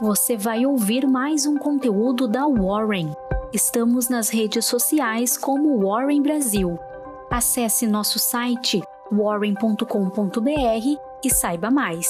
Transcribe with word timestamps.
você 0.00 0.34
vai 0.34 0.64
ouvir 0.64 1.06
mais 1.06 1.44
um 1.44 1.58
conteúdo 1.58 2.26
da 2.26 2.46
Warren. 2.46 3.12
Estamos 3.52 4.08
nas 4.08 4.30
redes 4.30 4.64
sociais 4.64 5.36
como 5.36 5.78
Warren 5.86 6.22
Brasil. 6.22 6.78
Acesse 7.30 7.86
nosso 7.86 8.18
site 8.18 8.80
warren.com.br 9.12 10.46
e 11.22 11.30
saiba 11.30 11.70
mais. 11.70 12.08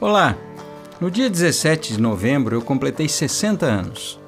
Olá! 0.00 0.34
No 0.98 1.10
dia 1.10 1.28
17 1.28 1.94
de 1.94 2.00
novembro 2.00 2.56
eu 2.56 2.62
completei 2.62 3.08
60 3.08 3.66
anos. 3.66 4.23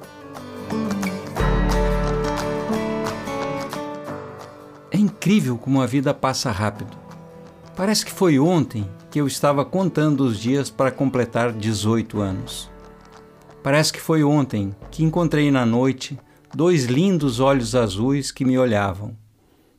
Incrível 5.27 5.57
como 5.57 5.81
a 5.81 5.85
vida 5.85 6.13
passa 6.13 6.51
rápido. 6.51 6.97
Parece 7.75 8.05
que 8.05 8.13
foi 8.13 8.39
ontem 8.39 8.89
que 9.11 9.19
eu 9.19 9.27
estava 9.27 9.65
contando 9.65 10.21
os 10.21 10.39
dias 10.39 10.69
para 10.69 10.89
completar 10.89 11.51
18 11.51 12.21
anos. 12.21 12.71
Parece 13.61 13.91
que 13.91 13.99
foi 13.99 14.23
ontem 14.23 14.73
que 14.89 15.03
encontrei 15.03 15.51
na 15.51 15.65
noite 15.65 16.17
dois 16.55 16.85
lindos 16.85 17.41
olhos 17.41 17.75
azuis 17.75 18.31
que 18.31 18.45
me 18.45 18.57
olhavam. 18.57 19.17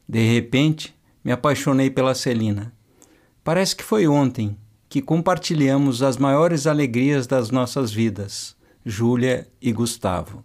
De 0.06 0.20
repente, 0.20 0.94
me 1.24 1.32
apaixonei 1.32 1.88
pela 1.88 2.14
Celina. 2.14 2.70
Parece 3.42 3.74
que 3.74 3.82
foi 3.82 4.06
ontem 4.06 4.54
que 4.86 5.00
compartilhamos 5.00 6.02
as 6.02 6.18
maiores 6.18 6.66
alegrias 6.66 7.26
das 7.26 7.50
nossas 7.50 7.90
vidas, 7.90 8.54
Júlia 8.84 9.48
e 9.62 9.72
Gustavo. 9.72 10.44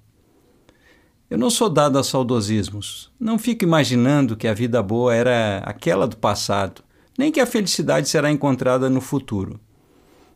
Eu 1.34 1.40
não 1.40 1.50
sou 1.50 1.68
dado 1.68 1.98
a 1.98 2.04
saudosismos. 2.04 3.12
Não 3.20 3.40
fico 3.40 3.64
imaginando 3.64 4.38
que 4.38 4.48
a 4.48 4.54
vida 4.54 4.84
boa 4.84 5.16
era 5.16 5.64
aquela 5.66 6.08
do 6.08 6.16
passado, 6.16 6.84
nem 7.18 7.32
que 7.32 7.40
a 7.40 7.46
felicidade 7.48 8.08
será 8.08 8.30
encontrada 8.30 8.88
no 8.88 9.02
futuro. 9.02 9.60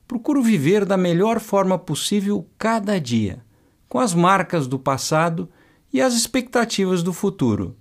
Procuro 0.07 0.41
viver 0.41 0.85
da 0.85 0.97
melhor 0.97 1.39
forma 1.39 1.77
possível 1.77 2.49
cada 2.57 2.99
dia, 2.99 3.45
com 3.87 3.99
as 3.99 4.15
marcas 4.15 4.65
do 4.65 4.79
passado 4.79 5.47
e 5.93 6.01
as 6.01 6.15
expectativas 6.15 7.03
do 7.03 7.13
futuro. 7.13 7.77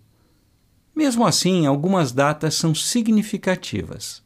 Mesmo 0.95 1.27
assim, 1.27 1.65
algumas 1.65 2.13
datas 2.13 2.55
são 2.55 2.75
significativas. 2.75 4.23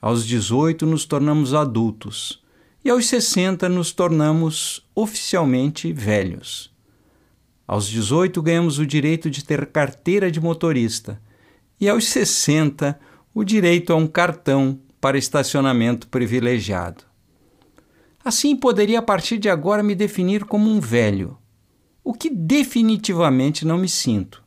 Aos 0.00 0.26
18 0.26 0.86
nos 0.86 1.04
tornamos 1.04 1.52
adultos 1.52 2.42
e 2.82 2.88
aos 2.88 3.04
60 3.08 3.68
nos 3.68 3.92
tornamos 3.92 4.88
oficialmente 4.94 5.92
velhos. 5.92 6.74
Aos 7.66 7.88
18 7.88 8.40
ganhamos 8.40 8.78
o 8.78 8.86
direito 8.86 9.28
de 9.28 9.44
ter 9.44 9.66
carteira 9.66 10.30
de 10.30 10.40
motorista 10.40 11.20
e 11.80 11.88
aos 11.88 12.06
60 12.08 12.98
o 13.34 13.44
direito 13.44 13.92
a 13.92 13.96
um 13.96 14.06
cartão 14.06 14.80
para 15.00 15.18
estacionamento 15.18 16.08
privilegiado. 16.08 17.04
Assim 18.24 18.56
poderia 18.56 19.00
a 19.00 19.02
partir 19.02 19.38
de 19.38 19.48
agora 19.48 19.82
me 19.82 19.94
definir 19.94 20.44
como 20.44 20.70
um 20.70 20.80
velho, 20.80 21.38
o 22.02 22.14
que 22.14 22.30
definitivamente 22.30 23.66
não 23.66 23.78
me 23.78 23.88
sinto. 23.88 24.42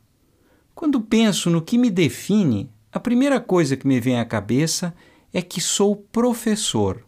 Quando 0.74 1.00
penso 1.00 1.50
no 1.50 1.62
que 1.62 1.78
me 1.78 1.90
define, 1.90 2.70
a 2.92 2.98
primeira 2.98 3.38
coisa 3.38 3.76
que 3.76 3.86
me 3.86 4.00
vem 4.00 4.18
à 4.18 4.24
cabeça 4.24 4.94
é 5.32 5.40
que 5.40 5.60
sou 5.60 5.94
professor. 5.94 7.04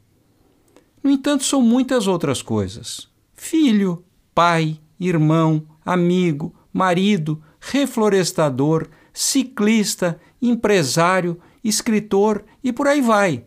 No 1.03 1.11
entanto, 1.11 1.43
sou 1.43 1.61
muitas 1.61 2.07
outras 2.07 2.41
coisas: 2.41 3.09
filho, 3.35 4.05
pai, 4.35 4.79
irmão, 5.01 5.67
amigo, 5.85 6.55
marido, 6.73 7.43
reflorestador, 7.61 8.89
ciclista, 9.13 10.21
empresário, 10.41 11.39
escritor 11.63 12.45
e 12.63 12.73
por 12.73 12.89
aí 12.89 13.01
vai. 13.01 13.45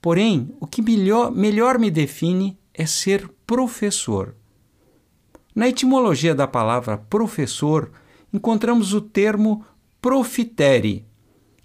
Porém, 0.00 0.54
o 0.60 0.66
que 0.66 0.82
melhor, 0.82 1.30
melhor 1.30 1.78
me 1.78 1.90
define 1.90 2.58
é 2.72 2.84
ser 2.86 3.28
professor. 3.46 4.34
Na 5.54 5.68
etimologia 5.68 6.34
da 6.34 6.46
palavra 6.46 6.98
professor, 6.98 7.92
encontramos 8.32 8.92
o 8.92 9.00
termo 9.00 9.64
profitere, 10.02 11.06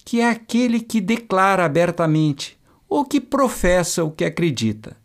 que 0.05 0.21
é 0.21 0.29
aquele 0.29 0.79
que 0.79 1.01
declara 1.01 1.65
abertamente 1.65 2.57
ou 2.87 3.03
que 3.03 3.19
professa 3.19 4.03
o 4.03 4.11
que 4.11 4.23
acredita. 4.23 4.95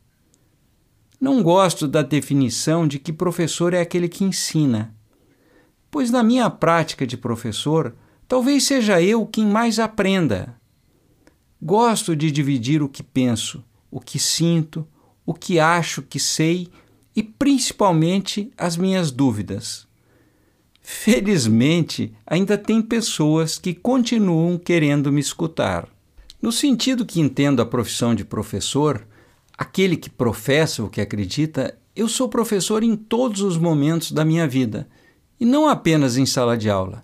Não 1.25 1.43
gosto 1.43 1.89
da 1.89 2.03
definição 2.03 2.87
de 2.87 2.99
que 2.99 3.11
professor 3.11 3.73
é 3.73 3.81
aquele 3.81 4.11
que 4.11 4.25
ensina, 4.25 4.95
pois 5.91 6.11
na 6.11 6.23
minha 6.23 6.51
prática 6.51 7.07
de 7.07 7.17
professor, 7.17 7.97
talvez 8.29 8.65
seja 8.65 9.01
eu 9.01 9.25
quem 9.25 9.47
mais 9.47 9.79
aprenda. 9.79 10.55
Gosto 11.63 12.15
de 12.15 12.31
dividir 12.31 12.83
o 12.83 12.91
que 12.91 13.03
penso, 13.03 13.65
o 13.91 14.01
que 14.01 14.19
sinto, 14.19 14.87
o 15.25 15.33
que 15.33 15.59
acho 15.59 16.03
que 16.03 16.21
sei 16.21 16.69
e 17.17 17.23
principalmente 17.23 18.53
as 18.55 18.77
minhas 18.77 19.11
dúvidas. 19.11 19.89
Felizmente, 20.83 22.13
ainda 22.27 22.59
tem 22.59 22.83
pessoas 22.83 23.57
que 23.59 23.73
continuam 23.73 24.59
querendo 24.59 25.11
me 25.11 25.23
escutar. 25.23 25.89
No 26.43 26.53
sentido 26.53 27.07
que 27.07 27.19
entendo 27.19 27.63
a 27.63 27.67
profissão 27.67 28.15
de 28.15 28.27
professor, 28.27 29.07
aquele 29.57 29.97
que 29.97 30.11
professa 30.11 30.83
o 30.83 30.89
que 30.89 31.01
acredita, 31.01 31.79
eu 31.95 32.09
sou 32.09 32.29
professor 32.29 32.83
em 32.83 32.97
todos 32.97 33.41
os 33.41 33.57
momentos 33.57 34.13
da 34.13 34.25
minha 34.25 34.47
vida, 34.47 34.89
e 35.39 35.45
não 35.45 35.69
apenas 35.69 36.17
em 36.17 36.27
sala 36.27 36.57
de 36.57 36.69
aula. 36.69 37.03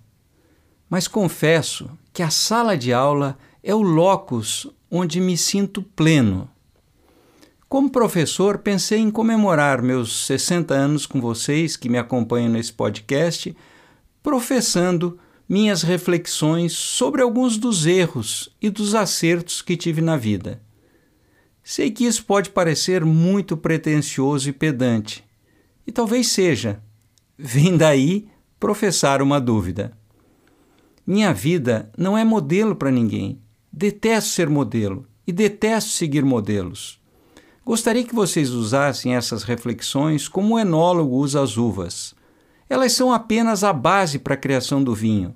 Mas 0.89 1.07
confesso 1.07 1.91
que 2.13 2.23
a 2.23 2.31
sala 2.31 2.77
de 2.77 2.93
aula 2.93 3.39
é 3.63 3.75
o 3.75 3.83
locus 3.83 4.67
onde 4.91 5.21
me 5.21 5.37
sinto 5.37 5.83
pleno. 5.83 6.51
Como 7.69 7.89
professor, 7.89 8.59
pensei 8.59 8.99
em 8.99 9.11
comemorar 9.11 9.81
meus 9.81 10.27
60 10.27 10.75
anos 10.75 11.07
com 11.07 11.21
vocês 11.21 11.77
que 11.77 11.89
me 11.89 11.99
acompanham 11.99 12.51
nesse 12.51 12.73
podcast 12.73 13.57
professando 14.23 15.19
minhas 15.49 15.83
reflexões 15.83 16.73
sobre 16.73 17.23
alguns 17.23 17.57
dos 17.57 17.87
erros 17.87 18.55
e 18.61 18.71
dos 18.71 18.95
acertos 18.95 19.63
que 19.63 19.77
tive 19.77 20.01
na 20.01 20.17
vida. 20.17 20.61
Sei 21.63 21.91
que 21.91 22.05
isso 22.05 22.25
pode 22.25 22.51
parecer 22.51 23.05
muito 23.05 23.57
pretensioso 23.57 24.49
e 24.49 24.53
pedante, 24.53 25.25
e 25.87 25.93
talvez 25.93 26.29
seja. 26.29 26.83
Vem 27.39 27.77
daí 27.77 28.29
professar 28.59 29.23
uma 29.23 29.41
dúvida. 29.41 29.97
Minha 31.07 31.33
vida 31.33 31.91
não 31.97 32.17
é 32.17 32.25
modelo 32.25 32.77
para 32.77 32.91
ninguém. 32.91 33.41
Detesto 33.73 34.31
ser 34.31 34.49
modelo 34.49 35.07
e 35.27 35.33
detesto 35.33 35.91
seguir 35.91 36.25
modelos. 36.25 37.01
Gostaria 37.65 38.05
que 38.05 38.15
vocês 38.15 38.51
usassem 38.51 39.15
essas 39.15 39.43
reflexões 39.43 40.29
como 40.29 40.55
o 40.55 40.59
enólogo 40.59 41.17
usa 41.17 41.43
as 41.43 41.57
uvas 41.57 42.15
elas 42.71 42.93
são 42.93 43.13
apenas 43.13 43.65
a 43.65 43.73
base 43.73 44.21
para 44.21 44.35
a 44.35 44.37
criação 44.37 44.83
do 44.83 44.95
vinho. 44.95 45.35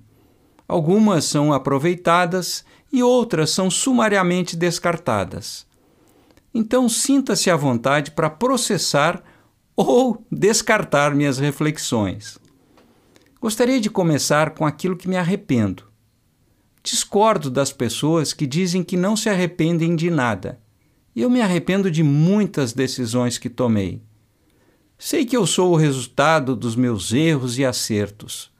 Algumas 0.68 1.24
são 1.24 1.52
aproveitadas 1.52 2.64
e 2.92 3.02
outras 3.02 3.50
são 3.50 3.68
sumariamente 3.68 4.56
descartadas. 4.56 5.66
Então, 6.54 6.88
sinta-se 6.88 7.50
à 7.50 7.56
vontade 7.56 8.12
para 8.12 8.30
processar 8.30 9.22
ou 9.74 10.24
descartar 10.30 11.12
minhas 11.12 11.38
reflexões. 11.38 12.38
Gostaria 13.40 13.80
de 13.80 13.90
começar 13.90 14.50
com 14.50 14.64
aquilo 14.64 14.96
que 14.96 15.08
me 15.08 15.16
arrependo. 15.16 15.84
Discordo 16.82 17.50
das 17.50 17.72
pessoas 17.72 18.32
que 18.32 18.46
dizem 18.46 18.84
que 18.84 18.96
não 18.96 19.16
se 19.16 19.28
arrependem 19.28 19.96
de 19.96 20.10
nada. 20.10 20.60
Eu 21.14 21.28
me 21.28 21.40
arrependo 21.40 21.90
de 21.90 22.02
muitas 22.02 22.72
decisões 22.72 23.36
que 23.36 23.50
tomei. 23.50 24.00
Sei 24.98 25.24
que 25.24 25.36
eu 25.36 25.46
sou 25.46 25.72
o 25.72 25.76
resultado 25.76 26.54
dos 26.54 26.76
meus 26.76 27.12
erros 27.12 27.58
e 27.58 27.64
acertos. 27.64 28.50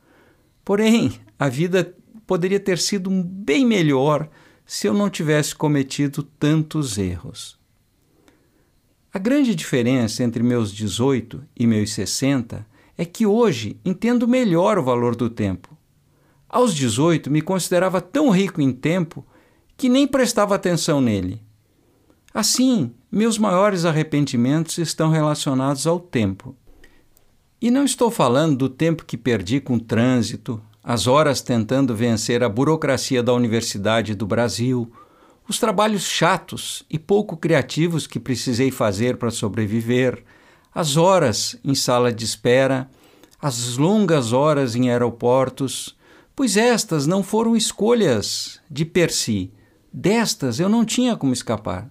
Porém, 0.65 1.13
a 1.39 1.49
vida 1.49 1.95
poderia 2.27 2.61
ter 2.61 2.79
sido 2.79 3.09
bem 3.11 3.65
melhor 3.65 4.29
se 4.67 4.87
eu 4.87 4.95
não 4.95 5.09
tivesse 5.09 5.55
cometido 5.55 6.23
tantos 6.23 6.99
erros. 6.99 7.59
A 9.15 9.19
grande 9.21 9.55
diferença 9.55 10.25
entre 10.25 10.43
meus 10.43 10.73
18 10.73 11.41
e 11.57 11.69
meus 11.69 11.93
60 11.93 12.67
é 12.99 13.05
que 13.05 13.25
hoje 13.25 13.79
entendo 13.85 14.27
melhor 14.27 14.77
o 14.77 14.83
valor 14.83 15.15
do 15.15 15.31
tempo. 15.31 15.79
Aos 16.49 16.75
18 16.75 17.31
me 17.31 17.41
considerava 17.41 18.01
tão 18.01 18.29
rico 18.29 18.61
em 18.61 18.73
tempo 18.73 19.25
que 19.77 19.89
nem 19.89 20.05
prestava 20.05 20.57
atenção 20.57 21.01
nele. 21.01 21.41
Assim, 22.35 22.93
meus 23.09 23.39
maiores 23.39 23.85
arrependimentos 23.85 24.79
estão 24.79 25.11
relacionados 25.11 25.87
ao 25.87 26.01
tempo. 26.01 26.57
E 27.63 27.71
não 27.71 27.85
estou 27.85 28.11
falando 28.11 28.57
do 28.57 28.69
tempo 28.69 29.05
que 29.05 29.17
perdi 29.17 29.61
com 29.61 29.77
o 29.77 29.81
trânsito, 29.81 30.61
as 30.83 31.07
horas 31.07 31.41
tentando 31.41 31.95
vencer 31.95 32.43
a 32.43 32.49
burocracia 32.49 33.23
da 33.23 33.33
Universidade 33.33 34.13
do 34.13 34.27
Brasil, 34.27 34.91
os 35.49 35.59
trabalhos 35.59 36.05
chatos 36.05 36.85
e 36.89 36.99
pouco 36.99 37.37
criativos 37.37 38.07
que 38.07 38.19
precisei 38.19 38.71
fazer 38.71 39.17
para 39.17 39.31
sobreviver, 39.31 40.25
as 40.75 40.97
horas 40.97 41.57
em 41.63 41.75
sala 41.75 42.13
de 42.13 42.25
espera, 42.25 42.91
as 43.41 43.77
longas 43.77 44.33
horas 44.33 44.75
em 44.75 44.91
aeroportos, 44.91 45.97
pois 46.35 46.57
estas 46.57 47.07
não 47.07 47.23
foram 47.23 47.55
escolhas 47.55 48.61
de 48.71 48.85
per 48.85 49.11
si. 49.11 49.53
Destas 49.93 50.59
eu 50.59 50.69
não 50.69 50.85
tinha 50.85 51.15
como 51.15 51.33
escapar. 51.33 51.89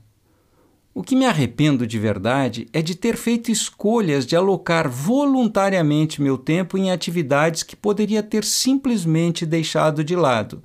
O 0.96 1.02
que 1.02 1.16
me 1.16 1.26
arrependo 1.26 1.88
de 1.88 1.98
verdade 1.98 2.68
é 2.74 2.82
de 2.82 2.94
ter 2.94 3.16
feito 3.18 3.52
escolhas 3.52 4.26
de 4.26 4.36
alocar 4.36 4.90
voluntariamente 4.90 6.22
meu 6.22 6.38
tempo 6.38 6.78
em 6.78 6.92
atividades 6.92 7.64
que 7.64 7.76
poderia 7.76 8.22
ter 8.22 8.44
simplesmente 8.44 9.46
deixado 9.46 10.04
de 10.04 10.16
lado. 10.16 10.62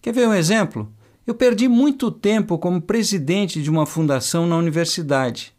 Quer 0.00 0.12
ver 0.12 0.26
um 0.26 0.34
exemplo? 0.34 0.92
Eu 1.24 1.34
perdi 1.34 1.68
muito 1.68 2.10
tempo 2.10 2.58
como 2.58 2.82
presidente 2.82 3.62
de 3.62 3.70
uma 3.70 3.86
fundação 3.86 4.44
na 4.44 4.56
universidade. 4.56 5.54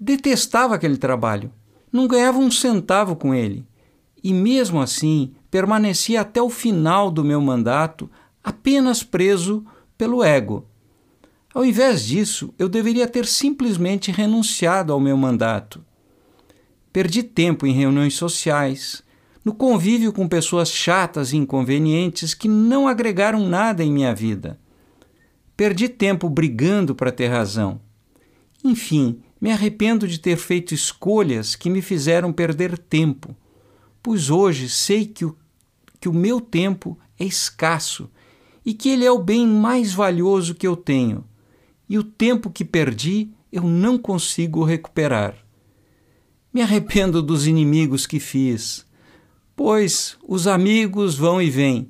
Detestava 0.00 0.74
aquele 0.74 0.96
trabalho, 0.96 1.52
não 1.92 2.08
ganhava 2.08 2.38
um 2.38 2.50
centavo 2.50 3.14
com 3.14 3.34
ele, 3.34 3.66
e 4.24 4.32
mesmo 4.32 4.80
assim 4.80 5.34
permanecia 5.50 6.22
até 6.22 6.40
o 6.40 6.48
final 6.48 7.10
do 7.10 7.22
meu 7.22 7.40
mandato 7.40 8.10
apenas 8.42 9.02
preso 9.02 9.62
pelo 9.98 10.24
ego. 10.24 10.64
Ao 11.52 11.64
invés 11.64 12.06
disso, 12.06 12.54
eu 12.58 12.68
deveria 12.68 13.06
ter 13.06 13.26
simplesmente 13.26 14.10
renunciado 14.10 14.92
ao 14.92 15.00
meu 15.00 15.16
mandato. 15.16 15.84
Perdi 16.90 17.22
tempo 17.22 17.66
em 17.66 17.72
reuniões 17.72 18.14
sociais, 18.14 19.02
no 19.44 19.52
convívio 19.52 20.14
com 20.14 20.26
pessoas 20.26 20.70
chatas 20.70 21.32
e 21.32 21.36
inconvenientes 21.36 22.32
que 22.32 22.48
não 22.48 22.88
agregaram 22.88 23.46
nada 23.46 23.84
em 23.84 23.92
minha 23.92 24.14
vida. 24.14 24.58
Perdi 25.58 25.88
tempo 25.88 26.30
brigando 26.30 26.94
para 26.94 27.10
ter 27.10 27.26
razão. 27.26 27.80
Enfim, 28.62 29.18
me 29.40 29.50
arrependo 29.50 30.06
de 30.06 30.20
ter 30.20 30.36
feito 30.36 30.72
escolhas 30.72 31.56
que 31.56 31.68
me 31.68 31.82
fizeram 31.82 32.32
perder 32.32 32.78
tempo, 32.78 33.34
pois 34.00 34.30
hoje 34.30 34.68
sei 34.68 35.04
que 35.04 35.24
o, 35.24 35.36
que 35.98 36.08
o 36.08 36.12
meu 36.12 36.40
tempo 36.40 36.96
é 37.18 37.24
escasso 37.24 38.08
e 38.64 38.72
que 38.72 38.88
ele 38.88 39.04
é 39.04 39.10
o 39.10 39.18
bem 39.18 39.48
mais 39.48 39.92
valioso 39.92 40.54
que 40.54 40.64
eu 40.64 40.76
tenho, 40.76 41.24
e 41.88 41.98
o 41.98 42.04
tempo 42.04 42.50
que 42.50 42.64
perdi 42.64 43.28
eu 43.50 43.64
não 43.64 43.98
consigo 43.98 44.62
recuperar. 44.62 45.34
Me 46.54 46.62
arrependo 46.62 47.20
dos 47.20 47.48
inimigos 47.48 48.06
que 48.06 48.20
fiz, 48.20 48.86
pois 49.56 50.16
os 50.22 50.46
amigos 50.46 51.16
vão 51.16 51.42
e 51.42 51.50
vêm, 51.50 51.88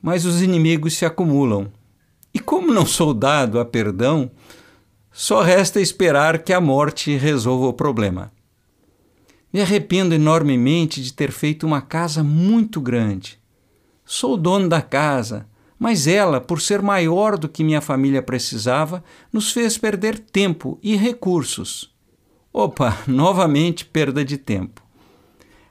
mas 0.00 0.24
os 0.24 0.40
inimigos 0.40 0.94
se 0.94 1.04
acumulam. 1.04 1.81
E 2.34 2.38
como 2.38 2.72
não 2.72 2.86
sou 2.86 3.12
dado 3.12 3.60
a 3.60 3.64
perdão, 3.64 4.30
só 5.10 5.42
resta 5.42 5.80
esperar 5.80 6.42
que 6.42 6.52
a 6.52 6.60
morte 6.60 7.14
resolva 7.16 7.66
o 7.66 7.72
problema. 7.72 8.32
Me 9.52 9.60
arrependo 9.60 10.14
enormemente 10.14 11.02
de 11.02 11.12
ter 11.12 11.30
feito 11.30 11.66
uma 11.66 11.82
casa 11.82 12.24
muito 12.24 12.80
grande. 12.80 13.38
Sou 14.04 14.36
dono 14.36 14.68
da 14.68 14.80
casa, 14.80 15.46
mas 15.78 16.06
ela, 16.06 16.40
por 16.40 16.60
ser 16.60 16.80
maior 16.80 17.36
do 17.36 17.48
que 17.48 17.62
minha 17.62 17.82
família 17.82 18.22
precisava, 18.22 19.04
nos 19.30 19.52
fez 19.52 19.76
perder 19.76 20.18
tempo 20.18 20.78
e 20.82 20.96
recursos. 20.96 21.92
Opa, 22.50 22.98
novamente 23.06 23.84
perda 23.84 24.24
de 24.24 24.38
tempo. 24.38 24.82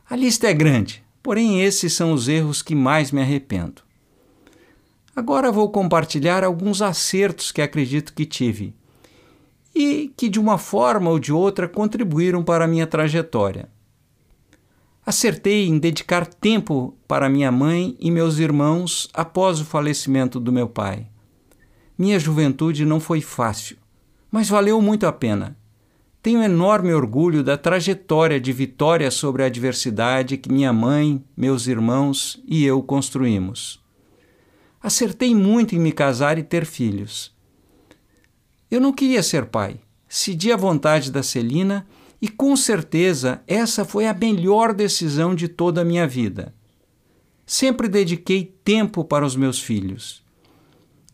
A 0.08 0.16
lista 0.16 0.48
é 0.48 0.54
grande, 0.54 1.04
porém 1.24 1.64
esses 1.64 1.94
são 1.94 2.12
os 2.12 2.28
erros 2.28 2.62
que 2.62 2.76
mais 2.76 3.12
me 3.12 3.22
arrependo. 3.22 3.82
Agora 5.16 5.52
vou 5.52 5.70
compartilhar 5.70 6.44
alguns 6.44 6.82
acertos 6.82 7.52
que 7.52 7.62
acredito 7.62 8.14
que 8.14 8.26
tive 8.26 8.74
e 9.76 10.14
que 10.16 10.30
de 10.30 10.40
uma 10.40 10.58
forma 10.58 11.10
ou 11.10 11.20
de 11.20 11.34
outra 11.34 11.68
contribuíram 11.68 12.44
para 12.44 12.66
a 12.66 12.68
minha 12.68 12.88
trajetória. 12.88 13.70
Acertei 15.06 15.68
em 15.68 15.80
dedicar 15.80 16.26
tempo 16.26 16.96
para 17.08 17.30
minha 17.30 17.52
mãe 17.52 17.98
e 18.00 18.12
meus 18.12 18.38
irmãos 18.38 19.10
após 19.14 19.60
o 19.60 19.66
falecimento 19.66 20.40
do 20.40 20.52
meu 20.52 20.70
pai. 20.70 21.08
Minha 21.98 22.20
juventude 22.20 22.86
não 22.86 23.00
foi 23.00 23.20
fácil, 23.20 23.78
mas 24.32 24.48
valeu 24.48 24.82
muito 24.82 25.06
a 25.08 25.12
pena. 25.12 25.58
Tenho 26.22 26.42
enorme 26.42 26.94
orgulho 26.94 27.44
da 27.44 27.58
trajetória 27.58 28.40
de 28.40 28.54
vitória 28.54 29.10
sobre 29.10 29.44
a 29.44 29.48
adversidade 29.48 30.38
que 30.38 30.52
minha 30.52 30.72
mãe, 30.72 31.24
meus 31.36 31.66
irmãos 31.66 32.42
e 32.46 32.64
eu 32.64 32.82
construímos. 32.84 33.81
Acertei 34.82 35.36
muito 35.36 35.76
em 35.76 35.80
me 35.80 35.92
casar 35.92 36.38
e 36.38 36.44
ter 36.44 36.66
filhos. 36.66 37.32
Eu 38.70 38.82
não 38.82 38.92
queria 38.92 39.22
ser 39.22 39.46
pai. 39.46 39.80
Cedi 40.10 40.52
à 40.52 40.58
vontade 40.58 41.12
da 41.12 41.22
Celina 41.22 41.88
e 42.22 42.28
com 42.28 42.56
certeza 42.56 43.42
essa 43.48 43.86
foi 43.86 44.08
a 44.08 44.14
melhor 44.14 44.74
decisão 44.74 45.36
de 45.36 45.48
toda 45.48 45.82
a 45.82 45.86
minha 45.86 46.08
vida. 46.08 46.54
Sempre 47.46 47.88
dediquei 47.88 48.56
tempo 48.64 49.04
para 49.04 49.26
os 49.26 49.36
meus 49.36 49.60
filhos. 49.60 50.24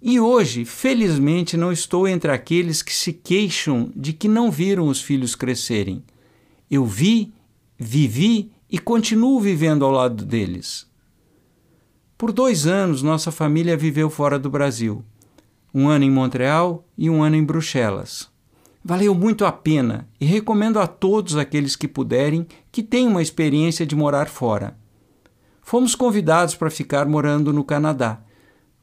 E 0.02 0.20
hoje, 0.20 0.64
felizmente, 0.64 1.58
não 1.58 1.72
estou 1.72 2.08
entre 2.08 2.32
aqueles 2.32 2.82
que 2.82 2.94
se 2.94 3.12
queixam 3.12 3.92
de 3.96 4.14
que 4.14 4.28
não 4.28 4.50
viram 4.50 4.88
os 4.88 5.02
filhos 5.02 5.36
crescerem. 5.36 6.04
Eu 6.70 6.86
vi, 6.86 7.34
vivi 7.78 8.52
e 8.70 8.78
continuo 8.78 9.40
vivendo 9.40 9.84
ao 9.84 9.92
lado 9.92 10.24
deles. 10.24 10.87
Por 12.18 12.32
dois 12.32 12.66
anos, 12.66 13.04
nossa 13.04 13.32
família 13.32 13.78
viveu 13.78 14.10
fora 14.10 14.40
do 14.40 14.50
Brasil 14.50 15.06
um 15.78 15.90
ano 15.90 16.06
em 16.06 16.10
Montreal 16.10 16.84
e 16.98 17.08
um 17.08 17.22
ano 17.22 17.36
em 17.36 17.44
Bruxelas. 17.44 18.30
Valeu 18.84 19.14
muito 19.14 19.46
a 19.46 19.52
pena 19.52 20.08
e 20.20 20.26
recomendo 20.26 20.80
a 20.80 20.88
todos 20.88 21.36
aqueles 21.36 21.76
que 21.76 21.88
puderem 21.88 22.48
que 22.72 22.82
tenham 22.82 23.12
uma 23.12 23.22
experiência 23.22 23.86
de 23.86 23.96
morar 23.96 24.28
fora. 24.28 24.76
Fomos 25.62 25.94
convidados 25.94 26.56
para 26.56 26.72
ficar 26.72 27.06
morando 27.06 27.54
no 27.54 27.64
Canadá. 27.64 28.20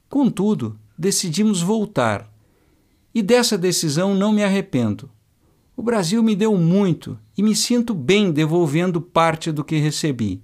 Contudo, 0.09 0.79
decidimos 0.97 1.63
voltar. 1.63 2.31
E 3.13 3.23
dessa 3.23 3.59
decisão 3.59 4.15
não 4.15 4.33
me 4.33 4.45
arrependo. 4.45 5.11
O 5.77 5.83
Brasil 5.83 6.23
me 6.23 6.37
deu 6.37 6.57
muito 6.57 7.19
e 7.37 7.43
me 7.43 7.57
sinto 7.57 7.93
bem 7.93 8.31
devolvendo 8.31 9.01
parte 9.01 9.51
do 9.51 9.65
que 9.65 9.79
recebi. 9.79 10.41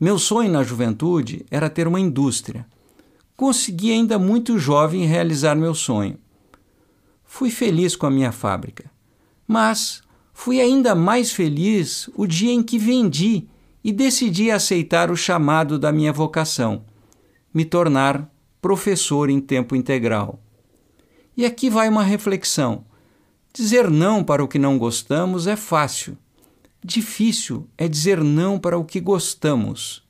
Meu 0.00 0.18
sonho 0.18 0.50
na 0.50 0.62
juventude 0.62 1.44
era 1.50 1.68
ter 1.68 1.86
uma 1.86 2.00
indústria 2.00 2.66
consegui 3.40 3.90
ainda 3.90 4.18
muito 4.18 4.58
jovem 4.58 5.06
realizar 5.06 5.54
meu 5.54 5.74
sonho. 5.74 6.18
Fui 7.24 7.48
feliz 7.48 7.96
com 7.96 8.04
a 8.04 8.10
minha 8.10 8.30
fábrica, 8.30 8.90
mas 9.48 10.02
fui 10.34 10.60
ainda 10.60 10.94
mais 10.94 11.32
feliz 11.32 12.10
o 12.14 12.26
dia 12.26 12.52
em 12.52 12.62
que 12.62 12.78
vendi 12.78 13.48
e 13.82 13.92
decidi 13.92 14.50
aceitar 14.50 15.10
o 15.10 15.16
chamado 15.16 15.78
da 15.78 15.90
minha 15.90 16.12
vocação, 16.12 16.84
me 17.52 17.64
tornar 17.64 18.30
professor 18.60 19.30
em 19.30 19.40
tempo 19.40 19.74
integral. 19.74 20.38
E 21.34 21.46
aqui 21.46 21.70
vai 21.70 21.88
uma 21.88 22.02
reflexão. 22.02 22.84
Dizer 23.54 23.90
não 23.90 24.22
para 24.22 24.44
o 24.44 24.48
que 24.48 24.58
não 24.58 24.76
gostamos 24.76 25.46
é 25.46 25.56
fácil. 25.56 26.14
Difícil 26.82 27.68
é 27.76 27.86
dizer 27.86 28.24
não 28.24 28.58
para 28.58 28.78
o 28.78 28.84
que 28.84 29.00
gostamos. 29.00 30.02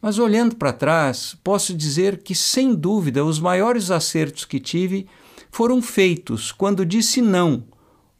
Mas 0.00 0.18
olhando 0.18 0.56
para 0.56 0.72
trás, 0.72 1.36
posso 1.44 1.74
dizer 1.74 2.22
que, 2.22 2.34
sem 2.34 2.74
dúvida, 2.74 3.24
os 3.24 3.38
maiores 3.38 3.90
acertos 3.90 4.44
que 4.44 4.60
tive 4.60 5.06
foram 5.50 5.80
feitos 5.80 6.52
quando 6.52 6.84
disse 6.84 7.20
não, 7.20 7.64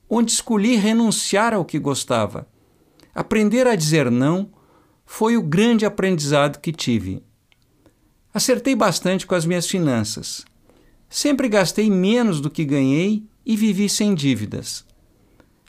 onde 0.09 0.31
escolhi 0.33 0.77
renunciar 0.77 1.53
ao 1.55 1.65
que 1.65 1.79
gostava. 1.79 2.47
Aprender 3.15 3.67
a 3.67 3.75
dizer 3.75 4.11
não 4.11 4.51
foi 5.07 5.37
o 5.37 5.43
grande 5.43 5.87
aprendizado 5.87 6.61
que 6.61 6.73
tive. 6.73 7.23
Acertei 8.33 8.75
bastante 8.75 9.27
com 9.27 9.35
as 9.35 9.47
minhas 9.47 9.67
finanças. 9.67 10.45
Sempre 11.09 11.49
gastei 11.49 11.91
menos 11.91 12.41
do 12.41 12.51
que 12.51 12.65
ganhei 12.65 13.25
e 13.45 13.57
vivi 13.57 13.89
sem 13.89 14.15
dívidas. 14.15 14.85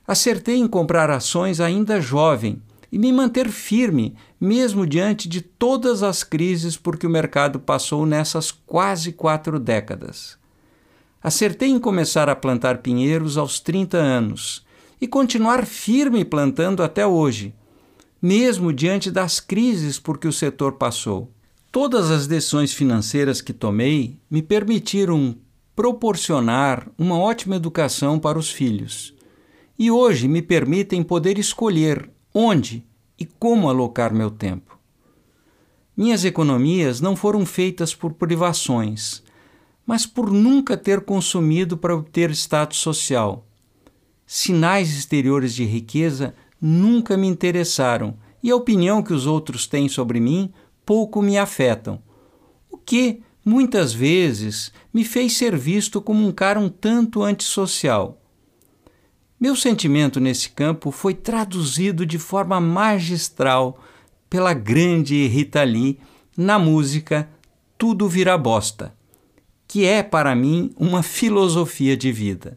Acertei 0.08 0.58
em 0.58 0.68
comprar 0.68 1.10
ações 1.10 1.60
ainda 1.60 2.00
jovem 2.00 2.62
e 2.92 3.00
me 3.00 3.12
manter 3.12 3.50
firme, 3.50 4.16
mesmo 4.40 4.86
diante 4.86 5.28
de 5.28 5.42
todas 5.42 6.04
as 6.04 6.24
crises 6.24 6.78
por 6.78 6.98
que 6.98 7.08
o 7.08 7.10
mercado 7.10 7.60
passou 7.60 8.06
nessas 8.06 8.52
quase 8.52 9.12
quatro 9.12 9.60
décadas. 9.60 10.38
Acertei 11.24 11.70
em 11.70 11.80
começar 11.80 12.30
a 12.30 12.36
plantar 12.36 12.78
pinheiros 12.78 13.36
aos 13.36 13.60
30 13.60 13.98
anos 13.98 14.64
e 15.02 15.08
continuar 15.08 15.66
firme 15.66 16.24
plantando 16.24 16.84
até 16.84 17.06
hoje, 17.06 17.52
mesmo 18.22 18.72
diante 18.72 19.10
das 19.10 19.40
crises 19.40 20.00
por 20.00 20.20
que 20.20 20.28
o 20.28 20.34
setor 20.34 20.74
passou. 20.74 21.32
Todas 21.72 22.12
as 22.12 22.28
decisões 22.28 22.74
financeiras 22.74 23.42
que 23.42 23.52
tomei 23.52 24.20
me 24.30 24.44
permitiram 24.44 25.36
proporcionar 25.76 26.88
uma 26.96 27.18
ótima 27.18 27.56
educação 27.56 28.20
para 28.20 28.38
os 28.40 28.52
filhos. 28.52 29.15
E 29.78 29.92
hoje 29.92 30.28
me 30.28 30.42
permitem 30.42 31.04
poder 31.04 31.38
escolher 31.38 32.10
onde 32.34 32.86
e 33.20 33.26
como 33.26 33.70
alocar 33.70 34.14
meu 34.14 34.32
tempo. 34.32 34.80
Minhas 35.96 36.26
economias 36.26 37.00
não 37.00 37.16
foram 37.16 37.46
feitas 37.46 37.96
por 37.96 38.14
privações, 38.14 39.24
mas 39.86 40.06
por 40.06 40.32
nunca 40.32 40.76
ter 40.76 41.02
consumido 41.02 41.78
para 41.78 41.96
obter 41.96 42.32
status 42.32 42.80
social. 42.80 43.46
Sinais 44.26 44.98
exteriores 44.98 45.54
de 45.54 45.64
riqueza 45.64 46.34
nunca 46.60 47.16
me 47.16 47.28
interessaram 47.28 48.18
e 48.42 48.52
a 48.52 48.56
opinião 48.56 49.02
que 49.02 49.14
os 49.14 49.26
outros 49.26 49.68
têm 49.68 49.88
sobre 49.88 50.20
mim 50.20 50.52
pouco 50.86 51.22
me 51.22 51.38
afetam, 51.38 52.02
o 52.70 52.78
que, 52.78 53.22
muitas 53.44 53.94
vezes, 53.94 54.72
me 54.94 55.04
fez 55.04 55.38
ser 55.38 55.56
visto 55.56 56.02
como 56.02 56.28
um 56.28 56.32
cara 56.32 56.60
um 56.60 56.70
tanto 56.70 57.24
antissocial. 57.24 58.22
Meu 59.38 59.54
sentimento 59.54 60.22
nesse 60.22 60.50
campo 60.50 60.92
foi 60.92 61.14
traduzido 61.14 62.06
de 62.06 62.18
forma 62.18 62.60
magistral 62.62 63.84
pela 64.30 64.54
grande 64.54 65.28
Rita 65.28 65.62
Lee 65.62 66.00
na 66.38 66.58
música 66.58 67.30
Tudo 67.78 68.08
Vira 68.08 68.38
Bosta, 68.38 68.96
que 69.68 69.84
é 69.86 70.02
para 70.02 70.34
mim 70.34 70.74
uma 70.78 71.04
filosofia 71.04 71.98
de 71.98 72.14
vida. 72.14 72.56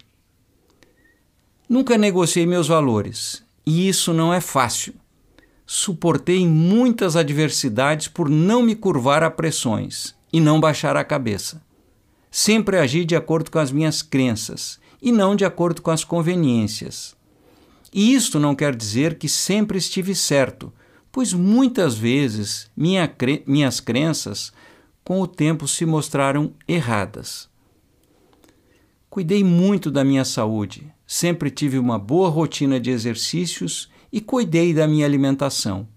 Nunca 1.68 1.99
negociei 1.99 2.47
meus 2.47 2.68
valores, 2.68 3.44
e 3.66 3.88
isso 3.88 4.14
não 4.14 4.32
é 4.32 4.40
fácil. 4.40 4.94
Suportei 5.66 6.47
muitas 6.47 7.16
adversidades 7.16 8.06
por 8.06 8.30
não 8.30 8.62
me 8.62 8.76
curvar 8.76 9.25
a 9.25 9.30
pressões 9.30 10.14
e 10.32 10.40
não 10.40 10.61
baixar 10.61 10.97
a 10.97 11.04
cabeça. 11.04 11.61
Sempre 12.30 12.78
agi 12.78 13.04
de 13.04 13.16
acordo 13.16 13.50
com 13.50 13.58
as 13.58 13.73
minhas 13.73 14.00
crenças 14.00 14.78
e 15.00 15.12
não 15.12 15.37
de 15.37 15.45
acordo 15.45 15.81
com 15.83 15.90
as 15.90 16.05
conveniências. 16.05 17.17
E 17.93 18.14
isto 18.14 18.38
não 18.38 18.55
quer 18.55 18.75
dizer 18.75 19.19
que 19.19 19.28
sempre 19.28 19.78
estive 19.78 20.14
certo, 20.14 20.73
pois 21.11 21.33
muitas 21.33 21.97
vezes 21.97 22.71
minha 22.76 23.09
cre 23.09 23.43
minhas 23.47 23.81
crenças 23.81 24.52
com 25.02 25.23
o 25.23 25.26
tempo 25.26 25.67
se 25.67 25.87
mostraram 25.87 26.52
erradas. 26.67 27.49
Cuidei 29.09 29.43
muito 29.43 29.90
da 29.90 30.05
minha 30.05 30.25
saúde, 30.25 30.93
sempre 31.07 31.50
tive 31.50 31.78
uma 31.78 31.99
boa 31.99 32.28
rotina 32.28 32.78
de 32.78 32.90
exercícios 32.90 33.88
e 34.12 34.21
cuidei 34.21 34.75
da 34.75 34.87
minha 34.87 35.07
alimentação. 35.07 35.88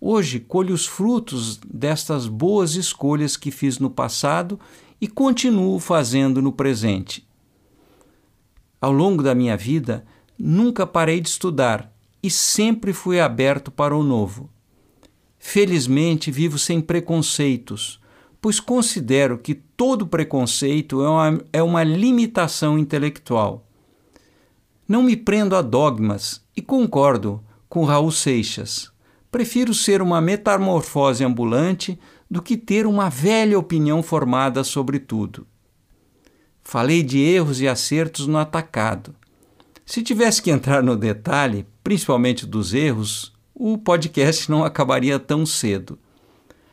Hoje 0.00 0.40
colho 0.40 0.74
os 0.74 0.86
frutos 0.86 1.60
destas 1.72 2.26
boas 2.26 2.74
escolhas 2.74 3.36
que 3.36 3.50
fiz 3.52 3.78
no 3.78 3.90
passado 3.90 4.58
e 5.00 5.06
continuo 5.06 5.78
fazendo 5.78 6.42
no 6.42 6.52
presente. 6.52 7.27
Ao 8.80 8.92
longo 8.92 9.22
da 9.22 9.34
minha 9.34 9.56
vida, 9.56 10.04
nunca 10.38 10.86
parei 10.86 11.20
de 11.20 11.28
estudar 11.28 11.92
e 12.22 12.30
sempre 12.30 12.92
fui 12.92 13.20
aberto 13.20 13.70
para 13.70 13.96
o 13.96 14.02
novo. 14.02 14.50
Felizmente, 15.38 16.30
vivo 16.30 16.58
sem 16.58 16.80
preconceitos, 16.80 18.00
pois 18.40 18.60
considero 18.60 19.38
que 19.38 19.54
todo 19.54 20.06
preconceito 20.06 21.02
é 21.02 21.08
uma, 21.08 21.40
é 21.52 21.62
uma 21.62 21.84
limitação 21.84 22.78
intelectual. 22.78 23.64
Não 24.86 25.02
me 25.02 25.16
prendo 25.16 25.54
a 25.54 25.62
dogmas 25.62 26.44
e 26.56 26.62
concordo 26.62 27.42
com 27.68 27.84
Raul 27.84 28.10
Seixas. 28.10 28.90
Prefiro 29.30 29.74
ser 29.74 30.00
uma 30.00 30.20
metamorfose 30.20 31.22
ambulante 31.24 31.98
do 32.30 32.40
que 32.40 32.56
ter 32.56 32.86
uma 32.86 33.08
velha 33.08 33.58
opinião 33.58 34.02
formada 34.02 34.64
sobre 34.64 34.98
tudo. 34.98 35.46
Falei 36.70 37.02
de 37.02 37.18
erros 37.18 37.62
e 37.62 37.66
acertos 37.66 38.26
no 38.26 38.36
atacado. 38.36 39.14
Se 39.86 40.02
tivesse 40.02 40.42
que 40.42 40.50
entrar 40.50 40.82
no 40.82 40.98
detalhe, 40.98 41.66
principalmente 41.82 42.44
dos 42.44 42.74
erros, 42.74 43.32
o 43.54 43.78
podcast 43.78 44.50
não 44.50 44.62
acabaria 44.62 45.18
tão 45.18 45.46
cedo. 45.46 45.98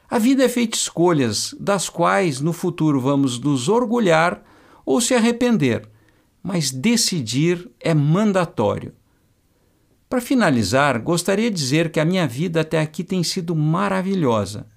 A 0.09 0.19
vida 0.19 0.43
é 0.43 0.49
feita 0.49 0.75
escolhas, 0.75 1.55
das 1.57 1.87
quais 1.87 2.41
no 2.41 2.51
futuro 2.51 2.99
vamos 2.99 3.39
nos 3.39 3.69
orgulhar 3.69 4.43
ou 4.85 4.99
se 4.99 5.13
arrepender, 5.13 5.87
mas 6.43 6.71
decidir 6.71 7.71
é 7.79 7.93
mandatório. 7.93 8.91
Para 10.09 10.19
finalizar, 10.19 10.99
gostaria 10.99 11.49
de 11.49 11.55
dizer 11.55 11.89
que 11.89 12.01
a 12.01 12.05
minha 12.05 12.27
vida 12.27 12.59
até 12.59 12.81
aqui 12.81 13.01
tem 13.01 13.23
sido 13.23 13.55
maravilhosa. 13.55 14.67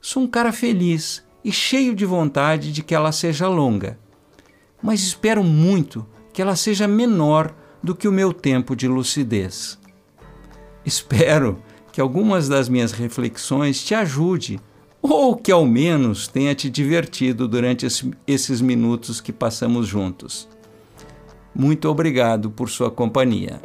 Sou 0.00 0.24
um 0.24 0.26
cara 0.26 0.50
feliz 0.50 1.24
e 1.44 1.52
cheio 1.52 1.94
de 1.94 2.04
vontade 2.04 2.72
de 2.72 2.82
que 2.82 2.92
ela 2.92 3.12
seja 3.12 3.46
longa 3.46 3.96
mas 4.82 5.02
espero 5.02 5.42
muito 5.42 6.06
que 6.32 6.42
ela 6.42 6.56
seja 6.56 6.86
menor 6.86 7.54
do 7.82 7.94
que 7.94 8.08
o 8.08 8.12
meu 8.12 8.32
tempo 8.32 8.76
de 8.76 8.86
lucidez. 8.88 9.78
Espero 10.84 11.60
que 11.92 12.00
algumas 12.00 12.48
das 12.48 12.68
minhas 12.68 12.92
reflexões 12.92 13.82
te 13.82 13.94
ajude 13.94 14.60
ou 15.02 15.36
que 15.36 15.52
ao 15.52 15.66
menos 15.66 16.28
tenha 16.28 16.54
te 16.54 16.68
divertido 16.68 17.48
durante 17.48 17.86
esses 18.26 18.60
minutos 18.60 19.20
que 19.20 19.32
passamos 19.32 19.86
juntos. 19.86 20.48
Muito 21.54 21.88
obrigado 21.88 22.50
por 22.50 22.68
sua 22.68 22.90
companhia. 22.90 23.60